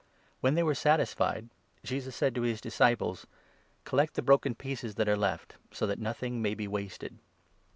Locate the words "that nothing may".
5.85-6.55